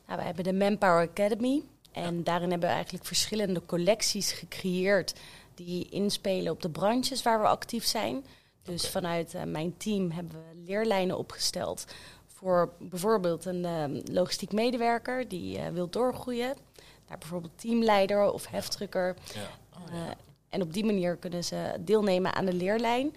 Nou, 0.07 0.19
we 0.19 0.25
hebben 0.25 0.43
de 0.43 0.53
Manpower 0.53 1.10
Academy. 1.10 1.63
En 1.91 2.24
daarin 2.24 2.50
hebben 2.50 2.67
we 2.67 2.75
eigenlijk 2.75 3.05
verschillende 3.05 3.65
collecties 3.65 4.31
gecreëerd 4.31 5.13
die 5.55 5.89
inspelen 5.89 6.51
op 6.51 6.62
de 6.62 6.69
branches 6.69 7.24
waar 7.24 7.41
we 7.41 7.48
actief 7.48 7.86
zijn. 7.86 8.25
Dus 8.63 8.89
vanuit 8.89 9.34
eh, 9.34 9.43
mijn 9.43 9.77
team 9.77 10.12
hebben 10.12 10.38
we 10.38 10.62
leerlijnen 10.65 11.17
opgesteld 11.17 11.86
voor 12.41 12.74
bijvoorbeeld 12.79 13.45
een 13.45 13.65
eh, 13.65 14.13
logistiek 14.13 14.51
medewerker 14.51 15.27
die 15.27 15.57
eh, 15.57 15.67
wil 15.67 15.89
doorgroeien. 15.89 16.55
Daar 17.07 17.17
bijvoorbeeld 17.17 17.60
teamleider 17.60 18.31
of 18.31 18.48
heftrucker. 18.48 19.15
Ja. 19.33 19.50
Oh, 19.74 19.95
Eh, 19.95 20.12
en 20.50 20.62
op 20.62 20.74
die 20.74 20.86
manier 20.86 21.15
kunnen 21.15 21.43
ze 21.43 21.75
deelnemen 21.79 22.33
aan 22.33 22.45
de 22.45 22.53
leerlijn. 22.53 23.15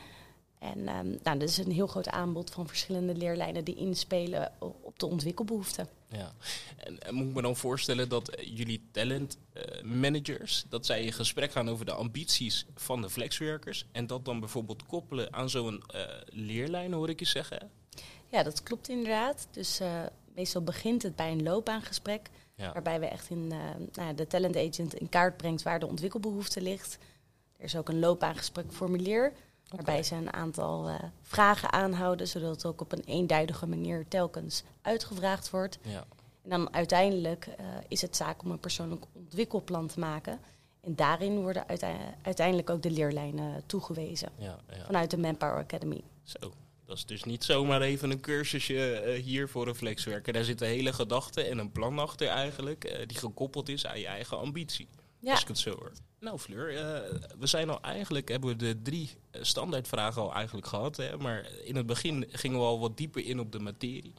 En 0.59 0.89
ehm 0.89 1.09
nou, 1.23 1.39
dat 1.39 1.49
is 1.49 1.59
een 1.59 1.73
heel 1.73 1.87
groot 1.87 2.09
aanbod 2.09 2.51
van 2.51 2.69
verschillende 2.69 3.15
leerlijnen 3.15 3.65
die 3.65 3.75
inspelen 3.75 4.53
op 4.59 4.99
de 4.99 5.07
ontwikkelbehoeften. 5.07 5.89
Ja, 6.09 6.33
en, 6.77 6.99
en 6.99 7.15
moet 7.15 7.29
ik 7.29 7.35
me 7.35 7.43
dan 7.43 7.57
voorstellen 7.57 8.09
dat 8.09 8.29
eh, 8.29 8.57
jullie 8.57 8.89
talent 8.91 9.39
managers, 9.83 10.65
dat 10.69 10.87
zij 10.87 11.05
in 11.05 11.13
gesprek 11.13 11.53
gaan 11.53 11.71
over 11.71 11.85
de 11.85 11.93
ambities 11.93 12.67
van 12.75 13.03
de 13.03 13.11
flexwerkers 13.11 13.87
en 13.93 14.07
dat 14.07 14.25
dan 14.25 14.41
bijvoorbeeld 14.41 14.87
koppelen 14.87 15.33
aan 15.33 15.51
zo'n 15.51 15.83
leerlijn, 16.27 16.93
hoor 16.93 17.09
ik 17.09 17.19
je 17.19 17.25
zeggen. 17.27 17.71
Ja, 18.35 18.43
dat 18.43 18.63
klopt 18.63 18.89
inderdaad. 18.89 19.47
Dus 19.51 19.81
eh, 19.81 20.03
meestal 20.35 20.63
begint 20.63 21.03
het 21.03 21.17
bij 21.17 21.33
een 21.33 21.43
loopbaangesprek, 21.43 22.31
Ja, 22.55 22.73
waarbij 22.73 23.01
we 23.01 23.07
echt 23.07 23.31
in, 23.31 23.53
eh, 23.53 23.59
nou 23.93 24.15
de 24.15 24.27
talent 24.27 24.57
agent 24.57 24.95
in 24.95 25.09
kaart 25.09 25.37
brengt 25.37 25.63
waar 25.63 25.81
de 25.81 25.87
ontwikkelbehoefte 25.87 26.61
ligt. 26.61 26.99
Er 27.57 27.65
is 27.65 27.77
ook 27.77 27.89
een 27.89 27.99
loopbaangesprek 27.99 28.73
formulier, 28.73 29.33
Waarbij 29.69 30.03
ze 30.03 30.15
een 30.15 30.33
aantal 30.33 30.89
uh, 30.89 30.95
vragen 31.23 31.73
aanhouden, 31.73 32.29
zodat 32.29 32.51
het 32.51 32.67
ook 32.67 32.81
op 32.81 32.93
een 32.93 33.05
eenduidige 33.05 33.67
manier 33.67 34.09
telkens 34.09 34.63
uitgevraagd 34.83 35.51
wordt. 35.51 35.79
Ja. 35.83 36.05
En 36.43 36.51
dan 36.51 36.75
uiteindelijk 36.75 37.47
uh, 37.47 37.67
is 37.89 38.03
het 38.03 38.17
zaak 38.17 38.43
om 38.43 38.51
een 38.51 38.59
persoonlijk 38.59 39.05
ontwikkelplan 39.13 39.87
te 39.87 39.99
maken. 39.99 40.39
En 40.81 40.95
daarin 40.95 41.41
worden 41.41 41.65
uiteindelijk 42.23 42.71
ook 42.71 42.83
de 42.83 42.91
leerlijnen 42.91 43.63
toegewezen 43.67 44.29
ja, 44.37 44.59
ja. 44.69 44.85
vanuit 44.85 45.11
de 45.11 45.19
Manpower 45.19 45.59
Academy. 45.59 46.01
Zo. 46.23 46.53
Dat 46.87 46.97
is 46.97 47.07
dus 47.07 47.25
niet 47.25 47.45
zomaar 47.45 47.81
even 47.81 48.11
een 48.11 48.21
cursusje 48.21 49.03
uh, 49.07 49.23
hier 49.23 49.49
voor 49.49 49.69
een 49.69 49.75
flexwerker. 49.75 50.33
Daar 50.33 50.45
zit 50.45 50.61
een 50.61 50.69
hele 50.69 50.93
gedachte 50.93 51.43
en 51.43 51.59
een 51.59 51.73
plan 51.73 51.99
achter 51.99 52.27
eigenlijk, 52.27 52.85
uh, 52.85 53.07
die 53.07 53.19
gekoppeld 53.19 53.69
is 53.69 53.87
aan 53.87 53.99
je 53.99 54.07
eigen 54.07 54.39
ambitie. 54.39 54.89
Ja. 55.21 55.31
Als 55.31 55.43
ik 55.43 55.49
het 55.49 55.59
zo 55.59 55.71
hoor. 55.71 55.93
Nou 56.21 56.39
Fleur, 56.39 56.73
uh, 56.73 56.79
we 57.39 57.47
zijn 57.47 57.71
al 57.71 57.81
eigenlijk, 57.81 58.29
hebben 58.29 58.51
we 58.51 58.57
de 58.57 58.83
drie 58.83 59.11
standaardvragen 59.33 60.23
al 60.23 60.35
eigenlijk 60.35 60.67
gehad. 60.67 60.97
Hè, 60.97 61.17
maar 61.17 61.49
in 61.65 61.77
het 61.77 61.87
begin 61.87 62.27
gingen 62.31 62.59
we 62.59 62.65
al 62.65 62.81
wat 62.81 62.97
dieper 62.97 63.25
in 63.25 63.41
op 63.41 63.53
de 63.53 63.59
materie. 63.59 64.13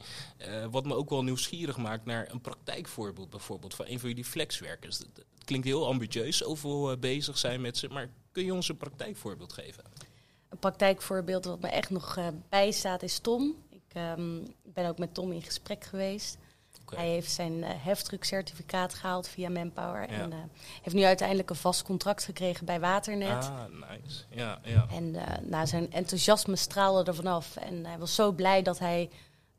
wat 0.70 0.86
me 0.86 0.94
ook 0.94 1.10
wel 1.10 1.24
nieuwsgierig 1.24 1.76
maakt 1.76 2.04
naar 2.04 2.30
een 2.30 2.40
praktijkvoorbeeld 2.40 3.30
bijvoorbeeld 3.30 3.74
van 3.74 3.86
een 3.88 4.00
van 4.00 4.08
jullie 4.08 4.24
flexwerkers. 4.24 4.98
Het 4.98 5.24
klinkt 5.44 5.66
heel 5.66 5.86
ambitieus, 5.86 6.36
zoveel 6.36 6.96
bezig 6.96 7.38
zijn 7.38 7.60
met 7.60 7.76
ze. 7.76 7.88
Maar 7.88 8.10
kun 8.32 8.44
je 8.44 8.54
ons 8.54 8.68
een 8.68 8.76
praktijkvoorbeeld 8.76 9.52
geven? 9.52 9.84
Een 10.56 10.62
praktijkvoorbeeld 10.62 11.44
wat 11.44 11.60
me 11.60 11.68
echt 11.68 11.90
nog 11.90 12.16
uh, 12.16 12.26
bijstaat 12.48 13.02
is 13.02 13.18
Tom. 13.18 13.54
Ik 13.70 14.00
um, 14.18 14.54
ben 14.62 14.88
ook 14.88 14.98
met 14.98 15.14
Tom 15.14 15.32
in 15.32 15.42
gesprek 15.42 15.84
geweest. 15.84 16.38
Okay. 16.82 17.04
Hij 17.04 17.08
heeft 17.08 17.30
zijn 17.30 17.52
uh, 17.52 17.68
heftruckcertificaat 17.70 18.94
gehaald 18.94 19.28
via 19.28 19.48
Manpower. 19.48 20.12
Ja. 20.12 20.18
En 20.18 20.30
uh, 20.30 20.36
heeft 20.82 20.96
nu 20.96 21.02
uiteindelijk 21.02 21.50
een 21.50 21.56
vast 21.56 21.82
contract 21.82 22.24
gekregen 22.24 22.66
bij 22.66 22.80
Waternet. 22.80 23.44
Ah, 23.44 23.64
nice. 23.70 24.24
Ja, 24.30 24.60
ja. 24.62 24.86
En 24.90 25.10
nou, 25.42 25.66
zijn 25.66 25.92
enthousiasme 25.92 26.56
straalde 26.56 27.10
er 27.10 27.14
vanaf. 27.14 27.56
En 27.56 27.86
hij 27.86 27.98
was 27.98 28.14
zo 28.14 28.32
blij 28.32 28.62
dat 28.62 28.78
hij 28.78 29.10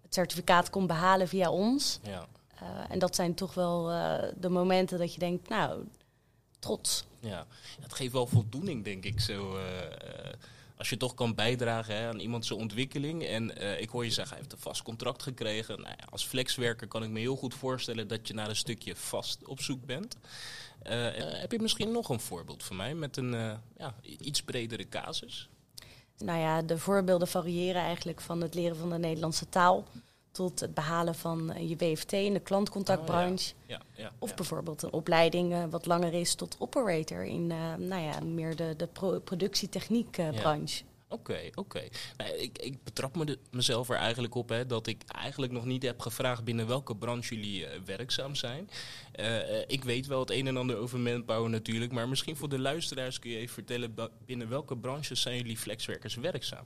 het 0.01 0.13
certificaat 0.13 0.69
kon 0.69 0.87
behalen 0.87 1.27
via 1.27 1.49
ons. 1.49 1.99
Ja. 2.03 2.27
en 2.89 2.99
dat 2.99 3.15
zijn 3.15 3.33
toch 3.33 3.53
wel 3.53 3.85
de 4.35 4.49
momenten 4.49 4.97
dat 4.99 5.13
je 5.13 5.19
denkt, 5.19 5.49
nou, 5.49 5.83
trots. 6.59 7.05
Ja, 7.19 7.45
het 7.81 7.93
geeft 7.93 8.13
wel 8.13 8.27
voldoening, 8.27 8.83
denk 8.83 9.05
ik, 9.05 9.19
zo 9.19 9.57
als 10.77 10.89
je 10.89 10.97
toch 10.97 11.13
kan 11.13 11.35
bijdragen 11.35 11.95
hè, 11.95 12.07
aan 12.07 12.19
iemand 12.19 12.45
zijn 12.45 12.59
ontwikkeling. 12.59 13.25
En 13.25 13.61
uh, 13.61 13.81
ik 13.81 13.89
hoor 13.89 14.05
je 14.05 14.11
zeggen, 14.11 14.33
hij 14.33 14.43
heeft 14.43 14.53
een 14.53 14.63
vast 14.63 14.81
contract 14.81 15.23
gekregen. 15.23 15.81
Nou 15.81 15.95
ja, 15.97 16.05
als 16.09 16.25
flexwerker 16.25 16.87
kan 16.87 17.03
ik 17.03 17.09
me 17.09 17.19
heel 17.19 17.35
goed 17.35 17.53
voorstellen 17.53 18.07
dat 18.07 18.27
je 18.27 18.33
naar 18.33 18.49
een 18.49 18.55
stukje 18.55 18.95
vast 18.95 19.45
op 19.45 19.61
zoek 19.61 19.85
bent. 19.85 20.17
Uh, 20.87 21.17
uh, 21.17 21.39
heb 21.39 21.51
je 21.51 21.59
misschien 21.59 21.91
nog 21.91 22.09
een 22.09 22.19
voorbeeld 22.19 22.63
van 22.63 22.75
mij 22.75 22.93
met 22.93 23.17
een 23.17 23.31
ja, 23.77 23.95
iets 24.19 24.41
bredere 24.41 24.89
casus? 24.89 25.49
Nou 26.17 26.39
ja, 26.39 26.61
de 26.61 26.77
voorbeelden 26.77 27.27
variëren 27.27 27.81
eigenlijk 27.81 28.21
van 28.21 28.41
het 28.41 28.53
leren 28.53 28.77
van 28.77 28.89
de 28.89 28.97
Nederlandse 28.97 29.49
taal 29.49 29.85
tot 30.37 30.59
het 30.59 30.73
behalen 30.73 31.15
van 31.15 31.53
je 31.67 31.75
WFT 31.75 32.11
in 32.11 32.33
de 32.33 32.39
klantcontactbranche. 32.39 33.53
Oh, 33.53 33.69
ja. 33.69 33.81
Ja, 33.95 34.03
ja, 34.03 34.11
of 34.19 34.35
bijvoorbeeld 34.35 34.81
een 34.81 34.91
opleiding 34.91 35.51
uh, 35.53 35.63
wat 35.69 35.85
langer 35.85 36.13
is 36.13 36.35
tot 36.35 36.55
operator 36.59 37.23
in 37.23 37.49
uh, 37.49 37.75
nou 37.75 38.01
ja, 38.01 38.19
meer 38.19 38.55
de, 38.55 38.73
de 38.77 38.87
pro 38.87 39.19
productietechniekbranche. 39.19 40.83
Uh, 40.83 40.89
Oké, 41.09 41.31
okay, 41.31 41.47
oké. 41.47 41.59
Okay. 41.59 41.91
Nou, 42.17 42.31
ik, 42.31 42.57
ik 42.57 42.83
betrap 42.83 43.15
me 43.15 43.25
de, 43.25 43.39
mezelf 43.51 43.89
er 43.89 43.95
eigenlijk 43.95 44.35
op 44.35 44.49
hè, 44.49 44.65
dat 44.65 44.87
ik 44.87 45.03
eigenlijk 45.07 45.51
nog 45.51 45.65
niet 45.65 45.83
heb 45.83 45.99
gevraagd 45.99 46.43
binnen 46.43 46.67
welke 46.67 46.95
branche 46.95 47.35
jullie 47.35 47.61
uh, 47.61 47.69
werkzaam 47.85 48.35
zijn. 48.35 48.69
Uh, 49.19 49.61
ik 49.67 49.83
weet 49.83 50.07
wel 50.07 50.19
het 50.19 50.31
een 50.31 50.47
en 50.47 50.57
ander 50.57 50.77
over 50.77 50.99
manpower 50.99 51.49
natuurlijk, 51.49 51.91
maar 51.91 52.09
misschien 52.09 52.37
voor 52.37 52.49
de 52.49 52.59
luisteraars 52.59 53.19
kun 53.19 53.29
je 53.29 53.37
even 53.37 53.53
vertellen 53.53 53.95
binnen 54.25 54.49
welke 54.49 54.77
branches 54.77 55.21
zijn 55.21 55.37
jullie 55.37 55.57
flexwerkers 55.57 56.15
werkzaam? 56.15 56.65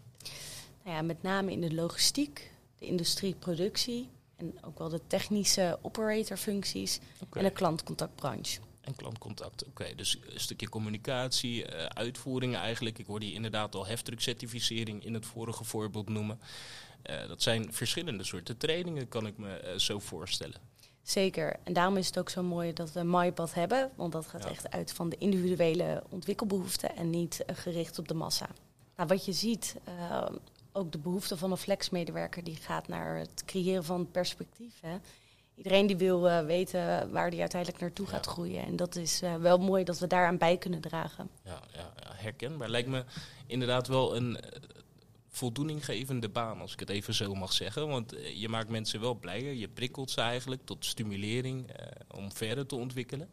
Nou 0.83 0.95
ja, 0.95 1.01
met 1.01 1.21
name 1.21 1.51
in 1.51 1.61
de 1.61 1.73
logistiek, 1.73 2.51
de 2.81 2.87
industrieproductie 2.87 4.09
en 4.35 4.53
ook 4.61 4.79
wel 4.79 4.89
de 4.89 5.01
technische 5.07 5.79
operatorfuncties 5.81 6.99
okay. 7.21 7.43
en 7.43 7.49
de 7.49 7.55
klantcontactbranche. 7.55 8.59
En 8.81 8.95
klantcontact, 8.95 9.61
oké. 9.61 9.81
Okay. 9.81 9.95
Dus 9.95 10.17
een 10.33 10.39
stukje 10.39 10.69
communicatie, 10.69 11.65
uh, 11.65 11.85
uitvoeringen 11.85 12.59
eigenlijk. 12.59 12.99
Ik 12.99 13.05
hoorde 13.05 13.27
je 13.27 13.33
inderdaad 13.33 13.75
al 13.75 13.85
heftruckcertificering 13.85 15.05
in 15.05 15.13
het 15.13 15.25
vorige 15.25 15.63
voorbeeld 15.63 16.09
noemen. 16.09 16.39
Uh, 17.09 17.27
dat 17.27 17.41
zijn 17.41 17.73
verschillende 17.73 18.23
soorten 18.23 18.57
trainingen, 18.57 19.07
kan 19.07 19.27
ik 19.27 19.37
me 19.37 19.61
uh, 19.63 19.77
zo 19.77 19.99
voorstellen. 19.99 20.59
Zeker. 21.03 21.55
En 21.63 21.73
daarom 21.73 21.97
is 21.97 22.07
het 22.07 22.19
ook 22.19 22.29
zo 22.29 22.43
mooi 22.43 22.73
dat 22.73 22.91
we 22.91 23.03
MyPad 23.03 23.53
hebben. 23.53 23.91
Want 23.95 24.11
dat 24.11 24.27
gaat 24.27 24.43
ja. 24.43 24.49
echt 24.49 24.71
uit 24.71 24.93
van 24.93 25.09
de 25.09 25.17
individuele 25.17 26.03
ontwikkelbehoeften 26.09 26.95
en 26.95 27.09
niet 27.09 27.43
gericht 27.53 27.99
op 27.99 28.07
de 28.07 28.13
massa. 28.13 28.49
Nou, 28.95 29.07
wat 29.07 29.25
je 29.25 29.33
ziet, 29.33 29.75
ook 30.71 30.91
de 30.91 30.97
behoefte 30.97 31.37
van 31.37 31.51
een 31.51 31.57
flexmedewerker 31.57 32.43
die 32.43 32.55
gaat 32.55 32.87
naar 32.87 33.17
het 33.17 33.43
creëren 33.45 33.83
van 33.83 34.11
perspectief. 34.11 34.79
Hè. 34.81 34.97
Iedereen 35.55 35.87
die 35.87 35.97
wil 35.97 36.27
uh, 36.27 36.45
weten 36.45 37.11
waar 37.11 37.29
die 37.29 37.39
uiteindelijk 37.39 37.81
naartoe 37.81 38.07
gaat 38.07 38.25
groeien. 38.25 38.65
En 38.65 38.75
dat 38.75 38.95
is 38.95 39.23
uh, 39.23 39.35
wel 39.35 39.57
mooi 39.57 39.83
dat 39.83 39.99
we 39.99 40.07
daaraan 40.07 40.37
bij 40.37 40.57
kunnen 40.57 40.81
dragen. 40.81 41.29
Ja, 41.43 41.59
ja, 41.73 41.93
ja, 42.03 42.11
herkenbaar. 42.13 42.69
Lijkt 42.69 42.89
me 42.89 43.03
inderdaad 43.47 43.87
wel 43.87 44.15
een 44.15 44.39
voldoeninggevende 45.31 46.29
baan, 46.29 46.61
als 46.61 46.73
ik 46.73 46.79
het 46.79 46.89
even 46.89 47.13
zo 47.13 47.33
mag 47.33 47.53
zeggen. 47.53 47.87
Want 47.87 48.13
eh, 48.13 48.39
je 48.41 48.49
maakt 48.49 48.69
mensen 48.69 49.01
wel 49.01 49.13
blijer. 49.13 49.53
Je 49.53 49.67
prikkelt 49.67 50.11
ze 50.11 50.21
eigenlijk 50.21 50.61
tot 50.65 50.85
stimulering 50.85 51.69
eh, 51.71 51.87
om 52.07 52.31
verder 52.31 52.65
te 52.65 52.75
ontwikkelen. 52.75 53.29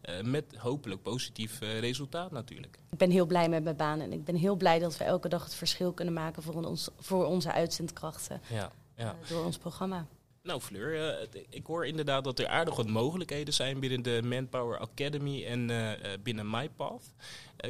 Eh, 0.00 0.20
met 0.20 0.56
hopelijk 0.56 1.02
positief 1.02 1.60
resultaat 1.60 2.30
natuurlijk. 2.30 2.78
Ik 2.90 2.98
ben 2.98 3.10
heel 3.10 3.26
blij 3.26 3.48
met 3.48 3.64
mijn 3.64 3.76
baan 3.76 4.00
en 4.00 4.12
ik 4.12 4.24
ben 4.24 4.34
heel 4.34 4.56
blij 4.56 4.78
dat 4.78 4.96
we 4.96 5.04
elke 5.04 5.28
dag 5.28 5.44
het 5.44 5.54
verschil 5.54 5.92
kunnen 5.92 6.14
maken 6.14 6.42
voor, 6.42 6.64
ons, 6.64 6.88
voor 6.98 7.26
onze 7.26 7.52
uitzendkrachten 7.52 8.40
Ja, 8.48 8.72
ja. 8.96 9.16
door 9.28 9.44
ons 9.44 9.58
programma. 9.58 10.06
Nou 10.44 10.60
Fleur, 10.60 11.18
eh, 11.18 11.42
ik 11.48 11.66
hoor 11.66 11.86
inderdaad 11.86 12.24
dat 12.24 12.38
er 12.38 12.46
aardig 12.46 12.76
wat 12.76 12.86
mogelijkheden 12.86 13.54
zijn 13.54 13.80
binnen 13.80 14.02
de 14.02 14.20
Manpower 14.24 14.78
Academy 14.78 15.44
en 15.44 15.70
eh, 15.70 15.92
eh, 15.92 16.20
binnen 16.22 16.50
MyPath. 16.50 17.12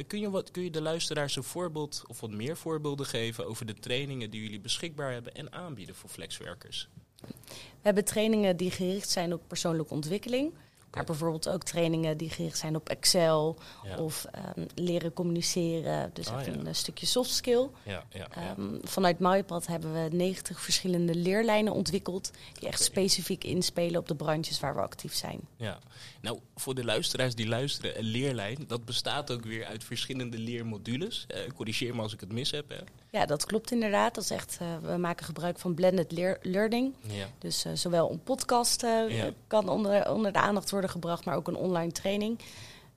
Kun, 0.07 0.19
je 0.19 0.29
wat, 0.29 0.51
kun 0.51 0.63
je 0.63 0.71
de 0.71 0.81
luisteraars 0.81 1.35
een 1.35 1.43
voorbeeld 1.43 2.03
of 2.07 2.19
wat 2.19 2.31
meer 2.31 2.57
voorbeelden 2.57 3.05
geven 3.05 3.47
over 3.47 3.65
de 3.65 3.73
trainingen 3.73 4.29
die 4.29 4.41
jullie 4.41 4.59
beschikbaar 4.59 5.11
hebben 5.11 5.33
en 5.35 5.51
aanbieden 5.51 5.95
voor 5.95 6.09
flexwerkers? 6.09 6.89
We 7.21 7.81
hebben 7.81 8.05
trainingen 8.05 8.57
die 8.57 8.71
gericht 8.71 9.09
zijn 9.09 9.33
op 9.33 9.41
persoonlijke 9.47 9.93
ontwikkeling. 9.93 10.53
Maar 10.95 11.03
bijvoorbeeld 11.03 11.49
ook 11.49 11.63
trainingen 11.63 12.17
die 12.17 12.29
gericht 12.29 12.57
zijn 12.57 12.75
op 12.75 12.89
Excel 12.89 13.57
Ja. 13.83 13.97
of 13.97 14.25
ehm, 14.31 14.65
leren 14.75 15.13
communiceren. 15.13 16.09
Dus 16.13 16.27
Ah, 16.27 16.39
echt 16.39 16.47
een 16.47 16.67
eh, 16.67 16.73
stukje 16.73 17.05
soft 17.05 17.29
skill. 17.29 17.67
Ja, 17.83 18.03
ja, 18.09 18.27
ja. 18.35 18.55
Ehm, 18.55 18.77
vanuit 18.83 19.19
MyPad 19.19 19.67
hebben 19.67 19.93
we 19.93 20.15
90 20.15 20.61
verschillende 20.61 21.15
leerlijnen 21.15 21.73
ontwikkeld. 21.73 22.31
Die 22.59 22.67
echt 22.67 22.83
specifiek 22.83 23.43
inspelen 23.43 23.99
op 23.99 24.07
de 24.07 24.15
branches 24.15 24.59
waar 24.59 24.75
we 24.75 24.81
actief 24.81 25.13
zijn. 25.15 25.39
Ja, 25.57 25.79
nou 26.21 26.39
voor 26.55 26.75
de 26.75 26.83
luisteraars 26.85 27.35
die 27.35 27.47
luisteren, 27.47 27.97
een 27.99 28.03
leerlijn, 28.05 28.57
dat 28.67 28.85
bestaat 28.85 29.31
ook 29.31 29.43
weer 29.45 29.65
uit 29.65 29.83
verschillende 29.83 30.37
leermodules. 30.37 31.25
Eh, 31.27 31.39
corrigeer 31.55 31.95
me 31.95 32.01
als 32.01 32.13
ik 32.13 32.19
het 32.19 32.31
mis 32.31 32.51
heb. 32.51 32.69
Hè. 32.69 32.77
Ja, 33.15 33.25
dat 33.25 33.45
klopt 33.45 33.71
inderdaad. 33.71 34.15
Dat 34.15 34.23
is 34.23 34.29
echt, 34.29 34.57
eh, 34.61 34.67
we 34.91 34.97
maken 34.97 35.25
gebruik 35.25 35.59
van 35.59 35.73
blended 35.73 36.11
lear- 36.11 36.37
learning. 36.41 36.93
Ja. 37.01 37.25
Dus 37.37 37.65
eh, 37.65 37.71
zowel 37.73 38.11
een 38.11 38.23
podcast 38.23 38.83
eh, 38.83 39.09
Ja. 39.17 39.29
kan 39.47 39.69
onder, 39.69 40.11
onder 40.11 40.31
de 40.33 40.39
aandacht 40.39 40.69
worden 40.71 40.89
gebracht, 40.89 41.25
maar 41.25 41.35
ook 41.35 41.47
een 41.47 41.55
online 41.55 41.91
training. 41.91 42.39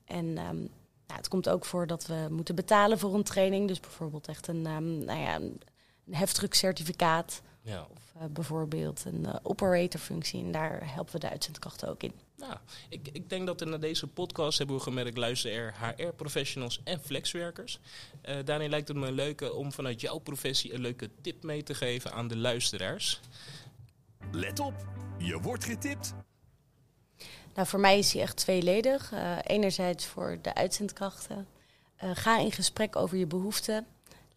En 0.05 0.25
ehm, 0.37 0.55
nou, 1.07 1.19
het 1.19 1.27
komt 1.27 1.49
ook 1.49 1.65
voor 1.65 1.87
dat 1.87 2.05
we 2.05 2.27
moeten 2.29 2.55
betalen 2.55 2.99
voor 2.99 3.13
een 3.15 3.23
training. 3.23 3.67
Dus 3.67 3.79
bijvoorbeeld 3.79 4.27
echt 4.27 4.47
een, 4.47 4.65
ehm, 4.65 4.97
nou 5.05 5.19
ja, 5.19 5.35
een 5.35 5.61
heftruckcertificaat. 6.11 7.41
Ja. 7.61 7.87
Of 7.91 8.21
eh, 8.21 8.25
bijvoorbeeld 8.29 9.05
een 9.05 9.25
eh, 9.25 9.35
operatorfunctie. 9.43 10.43
En 10.43 10.51
daar 10.51 10.93
helpen 10.93 11.13
we 11.13 11.19
de 11.19 11.29
uitzendkrachten 11.29 11.89
ook 11.89 12.03
in. 12.03 12.13
Nou, 12.37 12.55
ik, 12.89 13.09
ik 13.11 13.29
denk 13.29 13.47
dat 13.47 13.61
in 13.61 13.79
deze 13.79 14.07
podcast 14.07 14.57
hebben 14.57 14.75
we 14.75 14.81
gemerkt, 14.81 15.17
luisteren 15.17 15.57
er 15.57 15.73
HR-professionals 15.79 16.81
en 16.83 16.99
flexwerkers. 16.99 17.79
Eh 18.21 18.35
daarin 18.45 18.69
lijkt 18.69 18.87
het 18.87 18.97
me 18.97 19.11
leuk 19.11 19.53
om 19.53 19.71
vanuit 19.71 20.01
jouw 20.01 20.17
professie 20.17 20.73
een 20.73 20.81
leuke 20.81 21.09
tip 21.21 21.43
mee 21.43 21.63
te 21.63 21.73
geven 21.73 22.13
aan 22.13 22.27
de 22.27 22.37
luisteraars. 22.37 23.19
Let 24.31 24.59
op, 24.59 24.73
je 25.17 25.39
wordt 25.39 25.65
getipt. 25.65 26.13
Nou, 27.59 27.67
voor 27.67 27.79
mij 27.79 27.97
is 27.97 28.11
die 28.11 28.21
echt 28.21 28.35
tweeledig. 28.35 29.11
Eh, 29.11 29.37
enerzijds 29.43 30.05
voor 30.05 30.37
de 30.41 30.53
uitzendkrachten. 30.53 31.47
Eh, 31.95 32.09
ga 32.13 32.39
in 32.39 32.51
gesprek 32.51 32.95
over 32.95 33.17
je 33.17 33.25
behoeften. 33.25 33.85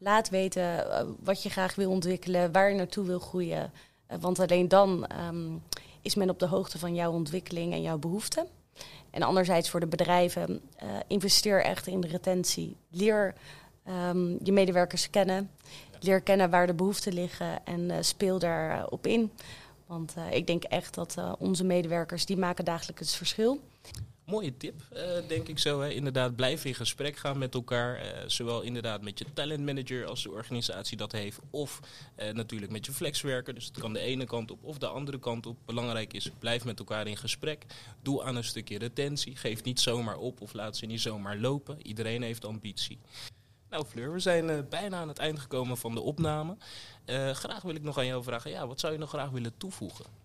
Laat 0.02 0.28
weten 0.28 0.90
eh, 0.90 1.06
wat 1.22 1.42
je 1.42 1.50
graag 1.50 1.74
wil 1.74 1.90
ontwikkelen, 1.90 2.52
waar 2.52 2.70
je 2.70 2.76
naartoe 2.76 3.06
wil 3.06 3.18
groeien. 3.18 3.72
Eh, 4.12 4.18
want 4.20 4.38
alleen 4.38 4.68
dan 4.68 5.06
ehm, 5.06 5.56
is 6.02 6.14
men 6.14 6.30
op 6.30 6.38
de 6.38 6.46
hoogte 6.46 6.78
van 6.78 6.94
jouw 6.94 7.12
ontwikkeling 7.12 7.72
en 7.72 7.82
jouw 7.82 7.98
behoeften. 7.98 8.46
En 9.10 9.22
anderzijds 9.22 9.70
voor 9.70 9.80
de 9.80 9.86
bedrijven, 9.86 10.60
eh, 10.76 10.88
investeer 11.06 11.64
echt 11.64 11.86
in 11.86 12.00
de 12.00 12.08
retentie. 12.08 12.76
Leer 12.90 13.34
ehm, 13.84 14.44
je 14.44 14.52
medewerkers 14.52 15.10
kennen. 15.10 15.50
Leer 16.00 16.20
kennen 16.20 16.50
waar 16.50 16.66
de 16.66 16.74
behoeften 16.74 17.12
liggen 17.12 17.66
en 17.66 17.90
eh, 17.90 17.96
speel 18.00 18.38
daarop 18.38 19.06
in. 19.06 19.32
Want 19.86 20.14
ik 20.30 20.46
denk 20.46 20.64
echt 20.64 20.94
dat 20.94 21.16
onze 21.38 21.64
medewerkers, 21.64 22.26
die 22.26 22.36
maken 22.36 22.64
dagelijks 22.64 23.00
het 23.00 23.16
verschil. 23.16 23.60
Mooie 24.32 24.56
tip, 24.56 24.82
eh, 24.92 25.02
denk 25.28 25.48
ik 25.48 25.58
zo. 25.58 25.80
Hè. 25.80 25.90
Inderdaad, 25.90 26.36
blijf 26.36 26.64
in 26.64 26.74
gesprek 26.74 27.16
gaan 27.16 27.38
met 27.38 27.54
elkaar. 27.54 27.96
eh, 27.96 28.08
zowel 28.26 28.60
inderdaad 28.62 29.02
met 29.02 29.18
je 29.18 29.24
talentmanager 29.32 30.06
als 30.06 30.22
de 30.22 30.30
organisatie 30.30 30.96
dat 30.96 31.12
heeft. 31.12 31.38
Of 31.50 31.80
eh, 32.14 32.32
natuurlijk 32.32 32.72
met 32.72 32.86
je 32.86 32.92
flexwerker. 32.92 33.54
Dus 33.54 33.66
het 33.66 33.78
kan 33.78 33.92
de 33.92 33.98
ene 33.98 34.24
kant 34.24 34.50
op 34.50 34.64
of 34.64 34.78
de 34.78 34.86
andere 34.86 35.18
kant 35.18 35.46
op. 35.46 35.56
Belangrijk 35.66 36.12
is, 36.12 36.30
blijf 36.38 36.64
met 36.64 36.78
elkaar 36.78 37.06
in 37.06 37.16
gesprek. 37.16 37.66
Doe 38.02 38.22
aan 38.22 38.36
een 38.36 38.44
stukje 38.44 38.78
retentie. 38.78 39.36
Geef 39.36 39.62
niet 39.62 39.80
zomaar 39.80 40.16
op 40.16 40.40
of 40.40 40.52
laat 40.52 40.76
ze 40.76 40.86
niet 40.86 41.00
zomaar 41.00 41.38
lopen. 41.38 41.86
Iedereen 41.86 42.22
heeft 42.22 42.44
ambitie. 42.44 42.98
Nou 43.70 43.84
Fleur, 43.84 44.12
we 44.12 44.18
zijn 44.18 44.68
bijna 44.68 44.96
aan 44.96 45.08
het 45.08 45.18
eind 45.18 45.38
gekomen 45.38 45.76
van 45.76 45.94
de 45.94 46.00
opname. 46.00 46.56
Graag 47.32 47.62
wil 47.62 47.74
ik 47.74 47.82
nog 47.82 47.98
aan 47.98 48.06
jou 48.06 48.22
vragen, 48.22 48.50
ja, 48.50 48.66
wat 48.66 48.80
zou 48.80 48.92
je 48.92 48.98
nog 48.98 49.08
graag 49.08 49.30
willen 49.30 49.56
toevoegen? 49.56 50.21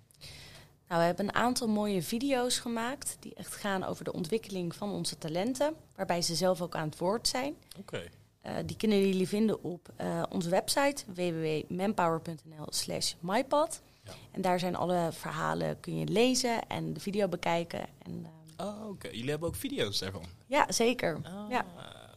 Nou, 0.87 0.99
we 1.01 1.05
hebben 1.07 1.27
een 1.27 1.35
aantal 1.35 1.67
mooie 1.67 2.01
video's 2.01 2.59
gemaakt 2.59 3.17
die 3.19 3.33
echt 3.35 3.55
gaan 3.55 3.83
over 3.83 4.03
de 4.03 4.13
ontwikkeling 4.13 4.75
van 4.75 4.91
onze 4.91 5.17
talenten, 5.17 5.73
waarbij 5.95 6.21
ze 6.21 6.35
zelf 6.35 6.61
ook 6.61 6.75
aan 6.75 6.89
het 6.89 6.97
woord 6.97 7.27
zijn. 7.27 7.55
Oké. 7.79 8.03
Eh, 8.41 8.53
die 8.65 8.77
kunnen 8.77 9.07
jullie 9.07 9.27
vinden 9.27 9.63
op 9.63 9.89
eh, 9.95 10.23
onze 10.29 10.49
website 10.49 11.03
www.manpower.nl/slash 11.13 13.13
mypad. 13.19 13.81
Ja. 14.03 14.11
En 14.31 14.41
daar 14.41 14.59
zijn 14.59 14.75
alle 14.75 15.09
verhalen, 15.11 15.79
kun 15.79 15.97
je 15.99 16.07
lezen 16.07 16.67
en 16.67 16.93
de 16.93 16.99
video 16.99 17.27
bekijken. 17.27 17.79
En, 18.03 18.25
eh, 18.25 18.31
Oh, 18.65 18.87
oké. 18.89 19.07
Jullie 19.07 19.29
hebben 19.29 19.47
ook 19.47 19.55
video's 19.55 19.99
daarvan? 19.99 20.23
ja, 20.45 20.71
zeker. 20.71 21.19
Ah, 21.23 21.45
Ja. 21.49 21.65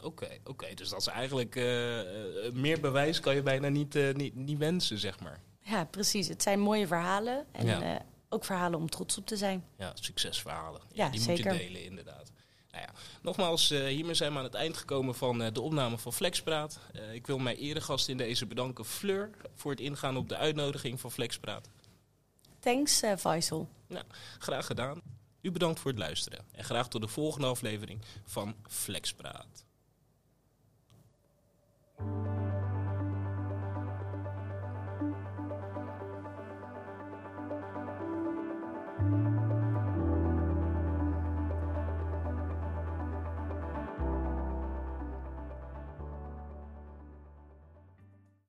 Oké, 0.03 0.27
oké. 0.45 0.73
Dus 0.73 0.89
dat 0.89 0.99
is 0.99 1.07
eigenlijk 1.07 1.55
meer 2.53 2.79
bewijs 2.79 3.19
kan 3.19 3.35
je 3.35 3.41
bijna 3.41 3.67
niet, 3.67 3.97
niet, 4.15 4.35
niet 4.35 4.57
wensen, 4.57 4.97
zeg 4.97 5.19
maar. 5.19 5.39
ja, 5.59 5.85
precies. 5.85 6.27
Het 6.27 6.41
zijn 6.43 6.59
mooie 6.59 6.87
verhalen 6.87 7.45
en 7.51 7.65
Ja. 7.65 8.01
Ook 8.33 8.45
verhalen 8.45 8.79
om 8.79 8.89
trots 8.89 9.17
op 9.17 9.25
te 9.27 9.37
zijn. 9.37 9.65
Ja, 9.77 9.91
succesverhalen. 9.93 10.81
Ja, 10.91 11.09
die 11.09 11.21
zeker. 11.21 11.51
moet 11.51 11.61
je 11.61 11.67
delen, 11.67 11.85
inderdaad. 11.85 12.31
Nou 12.71 12.83
ja, 12.83 12.93
nogmaals, 13.21 13.71
eh, 13.71 13.85
hiermee 13.85 14.13
zijn 14.13 14.31
we 14.31 14.37
aan 14.37 14.43
het 14.43 14.53
eind 14.53 14.77
gekomen 14.77 15.15
van 15.15 15.41
eh, 15.41 15.53
de 15.53 15.61
opname 15.61 15.97
van 15.97 16.13
Flexpraat. 16.13 16.79
Eh, 16.93 17.13
ik 17.13 17.27
wil 17.27 17.37
mijn 17.37 17.57
eregast 17.57 18.07
in 18.07 18.17
deze 18.17 18.45
bedanken, 18.45 18.85
Fleur, 18.85 19.29
voor 19.55 19.71
het 19.71 19.79
ingaan 19.79 20.17
op 20.17 20.29
de 20.29 20.37
uitnodiging 20.37 20.99
van 20.99 21.11
Flexpraat. 21.11 21.69
Thanks, 22.59 23.01
Faisal. 23.17 23.69
Graag 24.39 24.65
gedaan. 24.65 25.01
U 25.41 25.51
bedankt 25.51 25.79
voor 25.79 25.91
het 25.91 25.99
luisteren. 25.99 26.45
En 26.51 26.63
graag 26.63 26.87
tot 26.87 27.01
de 27.01 27.07
volgende 27.07 27.47
aflevering 27.47 28.01
van 28.25 28.55
Flexpraat. 28.67 29.65